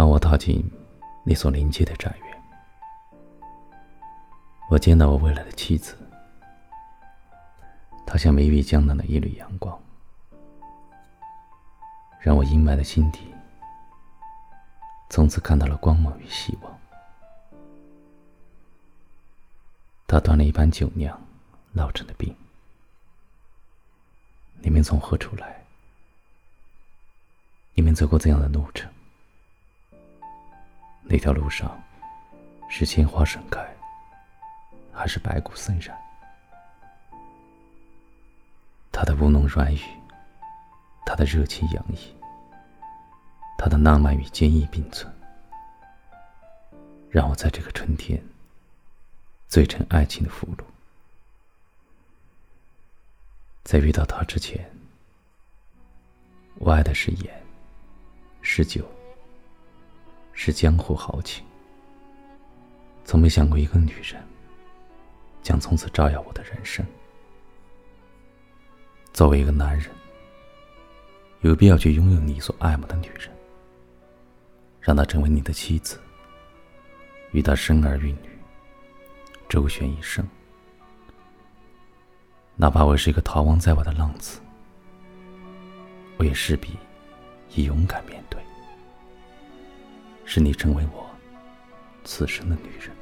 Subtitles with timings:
[0.00, 0.64] 当我踏进
[1.24, 2.42] 那所临街的宅院，
[4.70, 5.94] 我见到我未来的妻子，
[8.06, 9.78] 她像美丽江南的一缕阳光，
[12.18, 13.30] 让我阴霾的心底
[15.10, 16.78] 从此看到了光芒与希望。
[20.06, 21.20] 她端了一盘酒酿，
[21.76, 22.34] 烙成的病，
[24.62, 25.62] 你们从何处来？
[27.74, 28.90] 你们走过怎样的路程？
[31.12, 31.76] 那条路上，
[32.68, 33.60] 是鲜花盛开，
[34.92, 35.98] 还是白骨森然？
[38.92, 39.80] 他的吴侬软语，
[41.04, 42.14] 他的热情洋溢，
[43.58, 45.12] 他的浪漫与坚毅并存，
[47.10, 48.22] 让我在这个春天
[49.48, 50.62] 醉成爱情的俘虏。
[53.64, 54.64] 在遇到他之前，
[56.60, 57.42] 我爱的是盐。
[58.42, 58.88] 是酒，
[60.42, 61.44] 是江湖豪情。
[63.04, 64.18] 从没想过一个女人
[65.42, 66.82] 将从此照耀我的人生。
[69.12, 69.90] 作为一个男人，
[71.42, 73.30] 有必要去拥有你所爱慕的女人，
[74.80, 76.00] 让她成为你的妻子，
[77.32, 78.30] 与她生儿育女，
[79.46, 80.26] 周旋一生。
[82.56, 84.40] 哪怕我是一个逃亡在外的浪子，
[86.16, 86.78] 我也势必。
[87.54, 88.40] 以勇敢面对，
[90.32, 91.10] 是你成为我
[92.04, 92.99] 此生的女人。